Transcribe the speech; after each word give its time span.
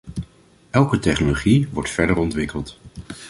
Elke 0.69 0.99
technologie 0.99 1.67
wordt 1.71 1.89
verder 1.89 2.17
ontwikkeld. 2.17 2.79